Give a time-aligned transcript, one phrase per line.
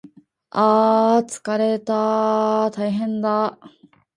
[0.49, 3.59] ああああつかれたなああああたいへんだ